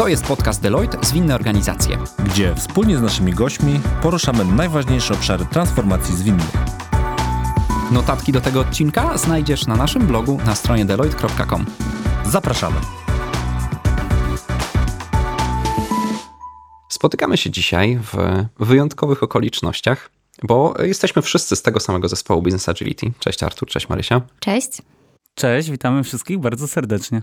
[0.00, 6.16] To jest podcast Deloitte Zwinne Organizacje, gdzie wspólnie z naszymi gośćmi poruszamy najważniejsze obszary transformacji
[6.16, 6.46] zwinnej.
[7.92, 11.66] Notatki do tego odcinka znajdziesz na naszym blogu na stronie deloitte.com.
[12.26, 12.76] Zapraszamy.
[16.88, 18.16] Spotykamy się dzisiaj w
[18.66, 20.10] wyjątkowych okolicznościach,
[20.42, 23.12] bo jesteśmy wszyscy z tego samego zespołu Business Agility.
[23.18, 24.20] Cześć Artur, cześć Marysia.
[24.38, 24.82] Cześć.
[25.34, 27.22] Cześć, witamy wszystkich bardzo serdecznie.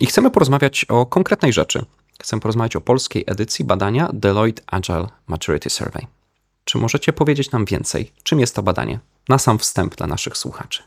[0.00, 1.84] I chcemy porozmawiać o konkretnej rzeczy.
[2.22, 6.06] Chcemy porozmawiać o polskiej edycji badania Deloitte Agile Maturity Survey.
[6.64, 8.98] Czy możecie powiedzieć nam więcej, czym jest to badanie?
[9.28, 10.82] Na sam wstęp dla naszych słuchaczy.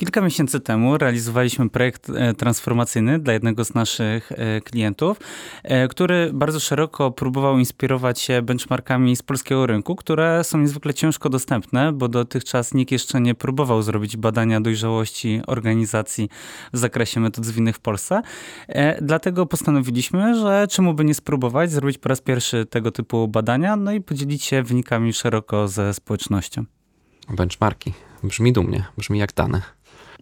[0.00, 5.20] Kilka miesięcy temu realizowaliśmy projekt e, transformacyjny dla jednego z naszych e, klientów,
[5.62, 11.28] e, który bardzo szeroko próbował inspirować się benchmarkami z polskiego rynku, które są niezwykle ciężko
[11.28, 16.28] dostępne, bo dotychczas nikt jeszcze nie próbował zrobić badania dojrzałości organizacji
[16.72, 18.22] w zakresie metod zwinnych w Polsce.
[19.02, 23.92] Dlatego postanowiliśmy, że czemu by nie spróbować zrobić po raz pierwszy tego typu badania, no
[23.92, 26.64] i podzielić się wynikami szeroko ze społecznością.
[27.30, 27.92] Benchmarki.
[28.22, 29.62] Brzmi dumnie, brzmi jak dane.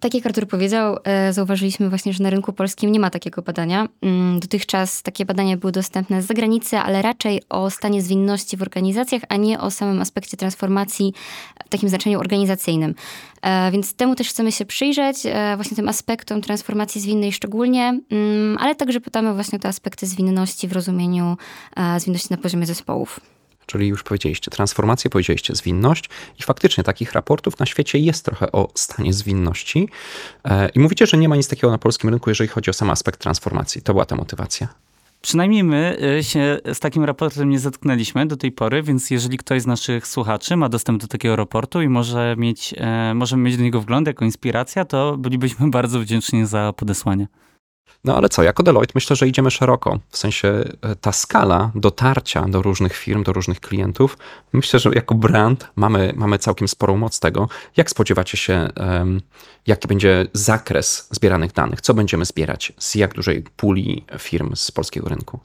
[0.01, 3.89] Tak jak Artur powiedział, e, zauważyliśmy właśnie, że na rynku polskim nie ma takiego badania.
[4.03, 9.23] Mm, dotychczas takie badania były dostępne z zagranicy, ale raczej o stanie zwinności w organizacjach,
[9.29, 11.13] a nie o samym aspekcie transformacji
[11.67, 12.95] w takim znaczeniu organizacyjnym.
[13.43, 18.59] E, więc temu też chcemy się przyjrzeć, e, właśnie tym aspektom transformacji zwinnej szczególnie, mm,
[18.61, 21.37] ale także pytamy właśnie o te aspekty zwinności w rozumieniu
[21.99, 23.21] zwinności na poziomie zespołów
[23.69, 28.69] czyli już powiedzieliście transformację, powiedzieliście zwinność i faktycznie takich raportów na świecie jest trochę o
[28.75, 29.89] stanie zwinności.
[30.45, 32.91] E, I mówicie, że nie ma nic takiego na polskim rynku, jeżeli chodzi o sam
[32.91, 33.83] aspekt transformacji.
[33.83, 34.69] To była ta motywacja.
[35.21, 39.63] Przynajmniej my e, się z takim raportem nie zetknęliśmy do tej pory, więc jeżeli ktoś
[39.63, 43.63] z naszych słuchaczy ma dostęp do takiego raportu i może mieć, e, możemy mieć do
[43.63, 47.27] niego wgląd jako inspiracja, to bylibyśmy bardzo wdzięczni za podesłanie.
[48.05, 49.99] No ale co, jako Deloitte myślę, że idziemy szeroko.
[50.11, 54.19] W sensie e, ta skala dotarcia do różnych firm, do różnych klientów,
[54.53, 57.49] myślę, że jako brand mamy, mamy całkiem sporą moc tego.
[57.77, 59.21] Jak spodziewacie się, um,
[59.67, 61.81] jaki będzie zakres zbieranych danych?
[61.81, 62.73] Co będziemy zbierać?
[62.79, 65.41] Z jak dużej puli firm z polskiego rynku?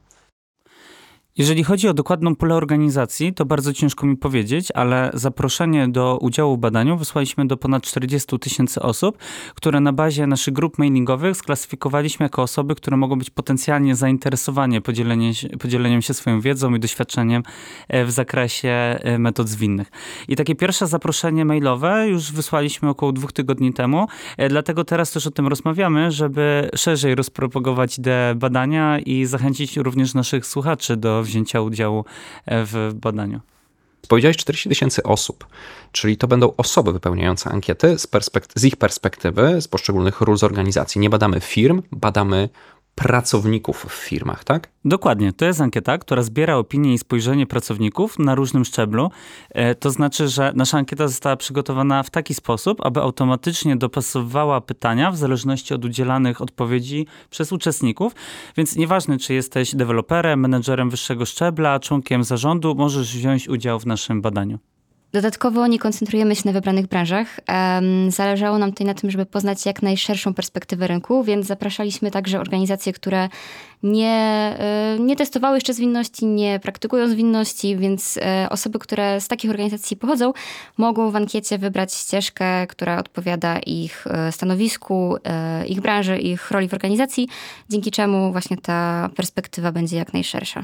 [1.38, 6.58] Jeżeli chodzi o dokładną pulę organizacji, to bardzo ciężko mi powiedzieć, ale zaproszenie do udziału
[6.58, 9.18] w badaniu wysłaliśmy do ponad 40 tysięcy osób,
[9.56, 15.34] które na bazie naszych grup mailingowych sklasyfikowaliśmy jako osoby, które mogą być potencjalnie zainteresowane podzieleniem,
[15.60, 17.44] podzieleniem się swoją wiedzą i doświadczeniem
[17.88, 19.92] e, w zakresie e, metod zwinnych.
[20.28, 24.08] I takie pierwsze zaproszenie mailowe już wysłaliśmy około dwóch tygodni temu,
[24.38, 30.14] e, dlatego teraz też o tym rozmawiamy, żeby szerzej rozpropagować te badania i zachęcić również
[30.14, 32.06] naszych słuchaczy do wzięcia udziału
[32.46, 33.40] e, w badaniu.
[34.08, 35.48] Powiedziałeś 40 tysięcy osób,
[35.92, 38.08] czyli to będą osoby wypełniające ankiety z,
[38.56, 41.02] z ich perspektywy, z poszczególnych ról z organizacji.
[41.02, 42.50] Nie badamy firm, badamy
[42.96, 44.70] pracowników w firmach, tak?
[44.86, 45.34] Dokładnie.
[45.34, 49.12] To jest ankieta, która zbiera opinie i spojrzenie pracowników na różnym szczeblu.
[49.50, 55.12] E, to znaczy, że nasza ankieta została przygotowana w taki sposób, aby automatycznie dopasowywała pytania
[55.12, 58.16] w zależności od udzielanych odpowiedzi przez uczestników.
[58.58, 64.22] Więc nieważne, czy jesteś deweloperem, menedżerem wyższego szczebla, członkiem zarządu, możesz wziąć udział w naszym
[64.22, 64.60] badaniu.
[65.14, 67.40] Dodatkowo nie koncentrujemy się na wybranych branżach.
[68.08, 72.94] Zależało nam tutaj na tym, żeby poznać jak najszerszą perspektywę rynku, więc zapraszaliśmy także organizacje,
[72.94, 73.30] które
[73.84, 74.10] nie,
[74.60, 79.98] e, nie testowały jeszcze zwinności, nie praktykują zwinności, więc e, osoby, które z takich organizacji
[79.98, 80.34] pochodzą,
[80.78, 85.16] mogą w ankiecie wybrać ścieżkę, która odpowiada ich e, stanowisku,
[85.68, 87.28] ich branży, ich roli w organizacji,
[87.70, 90.64] dzięki czemu właśnie ta perspektywa będzie jak najszersza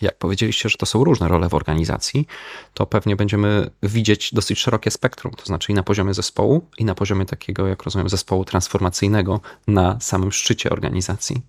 [0.00, 2.26] jak powiedzieliście, że to są różne role w organizacji,
[2.74, 6.94] to pewnie będziemy widzieć dosyć szerokie spektrum, to znaczy i na poziomie zespołu, i na
[6.94, 11.42] poziomie takiego, jak rozumiem, zespołu transformacyjnego na samym szczycie organizacji.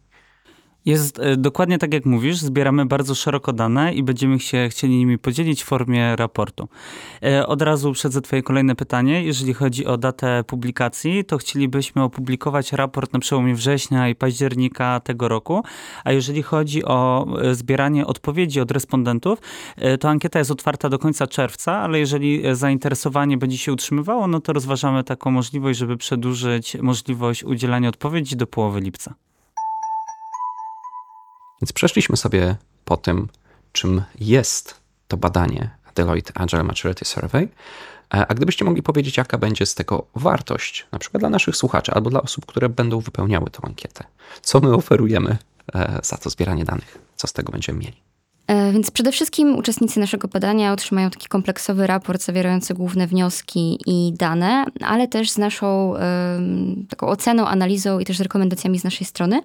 [0.85, 2.37] Jest e, dokładnie tak, jak mówisz.
[2.37, 6.67] Zbieramy bardzo szeroko dane i będziemy się chcieli nimi podzielić w formie raportu.
[7.23, 9.23] E, od razu uprzedzę Twoje kolejne pytanie.
[9.23, 15.27] Jeżeli chodzi o datę publikacji, to chcielibyśmy opublikować raport na przełomie września i października tego
[15.27, 15.63] roku.
[16.03, 19.39] A jeżeli chodzi o e, zbieranie odpowiedzi od respondentów,
[19.99, 24.53] to ankieta jest otwarta do końca czerwca, ale jeżeli zainteresowanie będzie się utrzymywało, no to
[24.53, 29.15] rozważamy taką możliwość, żeby przedłużyć możliwość udzielania odpowiedzi do połowy lipca.
[31.61, 32.55] Więc przeszliśmy sobie
[32.85, 33.27] po tym,
[33.71, 34.75] czym jest
[35.07, 37.49] to badanie Deloitte Agile Maturity Survey.
[38.13, 41.91] E, a gdybyście mogli powiedzieć, jaka będzie z tego wartość, na przykład dla naszych słuchaczy
[41.91, 44.03] albo dla osób, które będą wypełniały tę ankietę,
[44.41, 45.37] co my oferujemy
[45.75, 48.01] e, za to zbieranie danych, co z tego będziemy mieli?
[48.47, 54.13] E, więc przede wszystkim uczestnicy naszego badania otrzymają taki kompleksowy raport zawierający główne wnioski i
[54.13, 55.93] dane, ale też z naszą
[56.89, 59.41] taką oceną, analizą i też z rekomendacjami z naszej strony.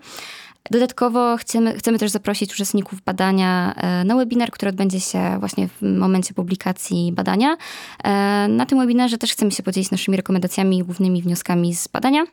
[0.71, 5.83] Dodatkowo chcemy, chcemy też zaprosić uczestników badania e, na webinar, który odbędzie się właśnie w
[5.83, 7.57] momencie publikacji badania.
[8.05, 12.25] E, Na tym webinarze też chcemy się podzielić naszymi rekomendacjami i głównymi wnioskami z badania.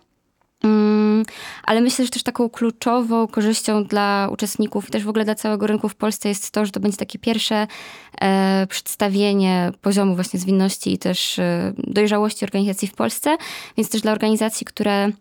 [0.64, 1.26] Mm,
[1.64, 5.68] Ale myślę, że też taką kluczową korzyścią dla uczestników i też w ogóle dla całego
[5.68, 7.68] rynku w Polsce jest to, że to będzie takie pierwsze
[8.22, 13.38] e, przedstawienie poziomu właśnie zwinności i też e, dojrzałości organizacji w Polsce,
[13.78, 15.12] więc też dla organizacji, które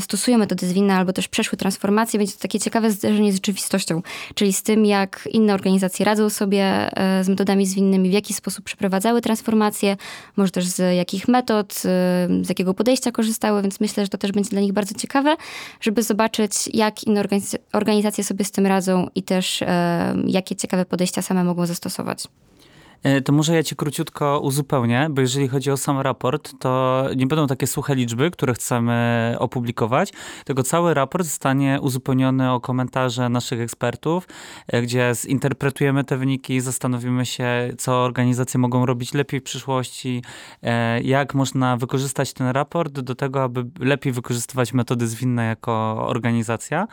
[0.00, 4.02] stosują metody zwinne albo też przeszły transformację, będzie to takie ciekawe zderzenie z rzeczywistością,
[4.34, 8.64] czyli z tym, jak inne organizacje radzą sobie e, z metodami zwinnymi, w jaki sposób
[8.64, 9.96] przeprowadzały transformację,
[10.36, 11.78] może też z jakich metod, e,
[12.42, 15.36] z jakiego podejścia korzystały, więc myślę, że to też będzie dla nich bardzo ciekawe,
[15.80, 20.84] żeby zobaczyć, jak inne organiz- organizacje sobie z tym radzą i też e, jakie ciekawe
[20.84, 22.28] podejścia same mogą zastosować.
[23.04, 27.26] E, To może ja cię króciutko uzupełnię, bo jeżeli chodzi o sam raport, to nie
[27.26, 30.12] będą takie suche liczby, które chcemy opublikować,
[30.44, 34.28] tylko cały raport zostanie uzupełniony o komentarze naszych ekspertów,
[34.68, 40.22] e, gdzie zinterpretujemy te wyniki, zastanowimy się, co organizacje mogą robić lepiej w przyszłości,
[40.62, 46.86] e, jak można wykorzystać ten raport do tego, aby lepiej wykorzystywać metody zwinne jako organizacja.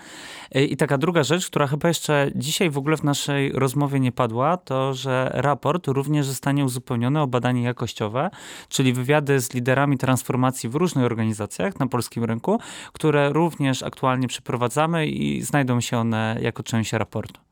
[0.55, 4.57] I taka druga rzecz, która chyba jeszcze dzisiaj w ogóle w naszej rozmowie nie padła,
[4.57, 8.29] to że raport również zostanie uzupełniony o badanie jakościowe,
[8.69, 12.59] czyli wywiady z liderami transformacji w różnych organizacjach na polskim rynku,
[12.93, 17.50] które również aktualnie przeprowadzamy i znajdą się one jako część raportu.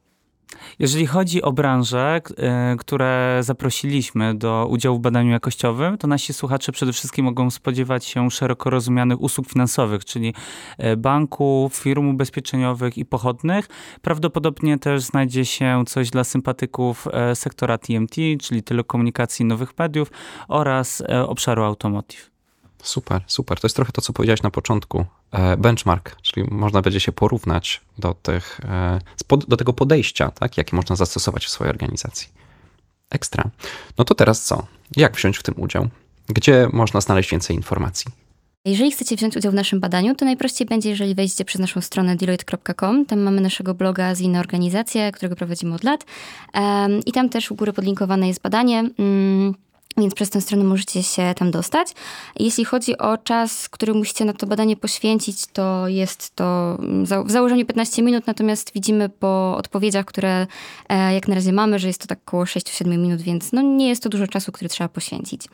[0.80, 2.22] Jeżeli chodzi o branże,
[2.80, 8.32] które zaprosiliśmy do udziału w badaniu jakościowym, to nasi słuchacze przede wszystkim mogą spodziewać się
[8.32, 10.34] szeroko rozumianych usług finansowych, czyli
[10.78, 13.68] e, banków, firm ubezpieczeniowych i pochodnych.
[14.02, 20.12] Prawdopodobnie też znajdzie się coś dla sympatyków e, sektora TMT, czyli telekomunikacji i nowych mediów
[20.48, 22.32] oraz e, obszaru automotive.
[22.84, 23.60] Super, super.
[23.60, 25.06] To jest trochę to, co powiedziałeś na początku.
[25.32, 29.00] E, Benchmark, czyli można będzie się porównać do, tych, e,
[29.48, 32.28] do tego podejścia, tak, jakie można zastosować w swojej organizacji.
[33.10, 33.50] Ekstra.
[33.98, 34.68] No to teraz co?
[34.96, 35.88] Jak wziąć w tym udział?
[36.28, 38.12] Gdzie można znaleźć więcej informacji?
[38.66, 42.16] Jeżeli chcecie wziąć udział w naszym badaniu, to najprościej będzie, jeżeli wejdziecie przez naszą stronę
[42.16, 43.06] deloitte.com.
[43.06, 46.06] Tam mamy naszego bloga z innej organizacje, którego prowadzimy od lat.
[47.06, 48.90] I tam też u góry podlinkowane jest badanie.
[49.98, 51.94] Więc przez tę stronę możecie się tam dostać.
[52.40, 57.32] Jeśli chodzi o czas, który musicie na to badanie poświęcić, to jest to mm, w
[57.32, 60.48] założeniu 15 minut, natomiast widzimy po odpowiedziach, które
[60.90, 63.90] e, jak na razie mamy, że jest to tak około 6-7 minut, więc no nie
[63.90, 65.48] jest to dużo czasu, który trzeba poświęcić.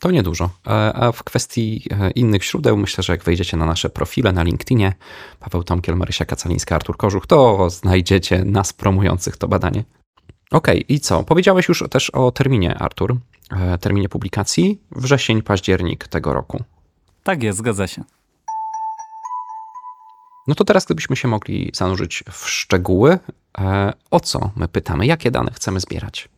[0.00, 0.50] To niedużo.
[0.66, 4.42] E, A w kwestii e, innych źródeł, myślę, że jak wejdziecie na nasze profile na
[4.42, 4.92] LinkedInie,
[5.40, 9.84] Paweł Tomkiel, Marysia Kacalińska, Artur Kożuch, to znajdziecie nas promujących to badanie.
[10.50, 11.22] Okej, i co?
[11.22, 13.16] Powiedziałeś już też o terminie, Artur,
[13.80, 16.64] terminie publikacji, wrzesień, październik tego roku.
[17.22, 18.04] Tak jest, zgadza się.
[20.46, 23.18] No to teraz, gdybyśmy się mogli zanurzyć w szczegóły,
[23.58, 26.28] e, o co my pytamy, jakie dane chcemy zbierać?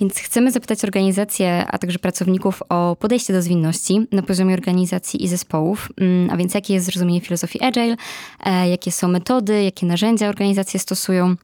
[0.00, 5.28] Więc chcemy zapytać organizacje, a także pracowników o podejście do zwinności na poziomie organizacji i
[5.28, 7.96] zespołów, Mm, a więc jakie jest zrozumienie filozofii Agile,
[8.40, 11.36] e, jakie są metody, jakie narzędzia organizacje stosują.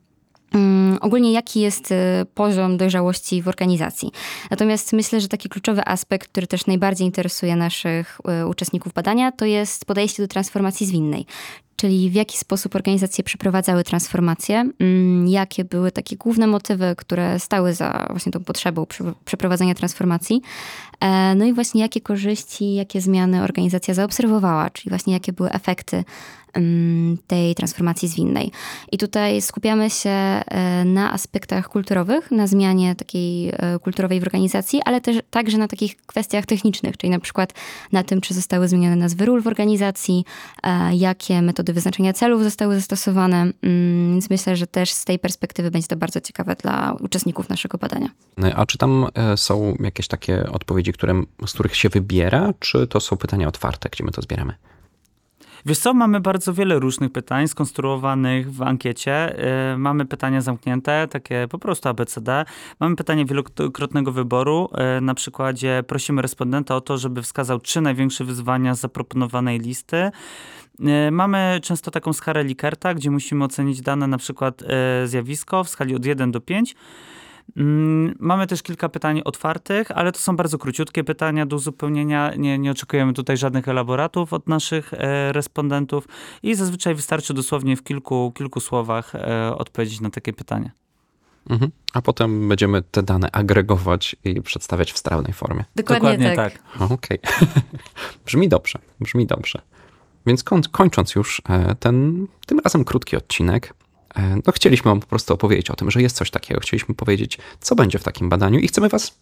[0.54, 4.10] Mm, Ogólnie jaki jest e, poziom dojrzałości w organizacji.
[4.50, 9.44] Natomiast myślę, że taki kluczowy aspekt, który też najbardziej interesuje naszych e, uczestników badania, to
[9.44, 11.26] jest podejście do transformacji zwinnej.
[11.76, 17.74] Czyli w jaki sposób organizacje przeprowadzały transformację, mm, jakie były takie główne motywy, które stały
[17.74, 20.42] za właśnie tą potrzebą prze- przeprowadzenia transformacji,
[21.00, 26.04] E, no i właśnie jakie korzyści, jakie zmiany organizacja zaobserwowała, czyli właśnie jakie były efekty
[27.26, 28.52] tej transformacji zwinnej.
[28.92, 34.80] I tutaj skupiamy się e, na aspektach kulturowych, na zmianie takiej e, kulturowej w organizacji,
[34.84, 37.54] ale też także na takich kwestiach technicznych, czyli na przykład
[37.92, 40.24] na tym, czy zostały zmienione nazwy ról w organizacji,
[40.62, 43.52] e, jakie metody wyznaczenia celów zostały zastosowane.
[43.62, 47.78] Mm, Więc myślę, że też z tej perspektywy będzie to bardzo ciekawe dla uczestników naszego
[47.78, 48.08] badania.
[48.56, 53.16] A czy tam są jakieś takie odpowiedzi, które, z których się wybiera, czy to są
[53.16, 54.54] pytania otwarte, gdzie my to zbieramy?
[55.68, 59.36] Wiesz co, mamy bardzo wiele różnych pytań skonstruowanych w ankiecie.
[59.72, 62.44] Yy, mamy pytania zamknięte, takie po prostu ABCD.
[62.80, 64.70] Mamy pytanie wielokrotnego wyboru.
[64.94, 70.10] Yy, na przykładzie prosimy respondenta o to, żeby wskazał trzy największe wyzwania z zaproponowanej listy.
[70.78, 75.68] Yy, Mamy często taką skalę Likerta, gdzie musimy ocenić dane, na przykład yy, zjawisko w
[75.68, 76.74] skali od 1 do 5.
[77.56, 82.34] Mm, Mamy też kilka pytań otwartych, ale to są bardzo króciutkie pytania do uzupełnienia.
[82.36, 86.08] Nie, nie oczekujemy tutaj żadnych elaboratów od naszych e, respondentów
[86.42, 90.70] i zazwyczaj wystarczy dosłownie w kilku, kilku słowach e, odpowiedzieć na takie pytanie.
[91.50, 91.70] Mhm.
[91.94, 95.64] A potem będziemy te dane agregować i przedstawiać w strawnej formie.
[95.76, 96.58] Dokładnie, tak.
[96.90, 97.18] Okej.
[98.26, 99.62] Brzmi dobrze, brzmi dobrze.
[100.26, 103.74] Więc koń, kończąc już e, ten tym razem krótki odcinek,
[104.46, 106.60] no chcieliśmy wam po prostu opowiedzieć o tym, że jest coś takiego.
[106.60, 109.14] Chcieliśmy powiedzieć, co będzie w takim badaniu i chcemy was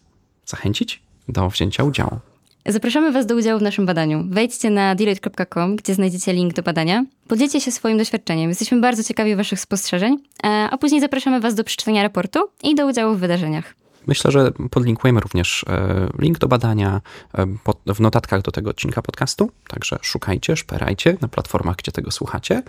[0.45, 2.19] zachęcić do wzięcia udziału.
[2.65, 4.23] Zapraszamy Was do udziału w naszym badaniu.
[4.29, 7.05] Wejdźcie na deloitte.com, gdzie znajdziecie link do badania.
[7.27, 8.49] Podzielcie się swoim doświadczeniem.
[8.49, 12.87] Jesteśmy bardzo ciekawi Waszych spostrzeżeń, e, a później zapraszamy Was do przeczytania raportu i do
[12.87, 13.73] udziału w wydarzeniach.
[14.07, 17.01] Myślę, że podlinkujemy również e, link do badania
[17.37, 17.45] e,
[17.93, 19.51] w notatkach do tego odcinka podcastu.
[19.67, 22.63] Także szukajcie, szperajcie na platformach, gdzie tego słuchacie.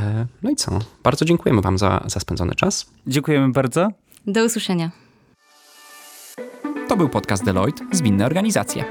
[0.00, 0.78] E, No i co?
[1.02, 2.90] Bardzo dziękujemy Wam za, za spędzony czas.
[3.06, 3.88] Dziękujemy bardzo.
[4.26, 4.90] Do usłyszenia.
[6.88, 8.84] To był podcast Deloitte Zwinne Organizacje.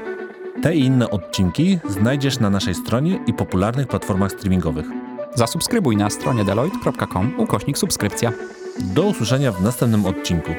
[0.62, 4.86] Te i inne odcinki znajdziesz na naszej stronie i popularnych platformach streamingowych.
[5.34, 8.32] Zasubskrybuj na stronie deloitte.com ukośnik subskrypcja.
[8.80, 10.50] Do usłyszenia w następnym odcinku.